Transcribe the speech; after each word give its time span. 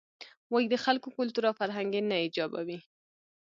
وایې 0.51 0.69
د 0.71 0.75
خلکو 0.85 1.07
کلتور 1.17 1.43
او 1.49 1.57
فرهنګ 1.59 1.89
یې 1.97 2.01
نه 2.09 2.17
ایجابوي. 2.23 2.79